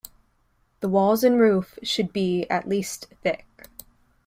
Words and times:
The 0.79 0.89
walls 0.89 1.23
and 1.23 1.39
roof 1.39 1.77
should 1.83 2.11
be 2.11 2.49
at 2.49 2.67
least 2.67 3.05
thick. 3.21 3.45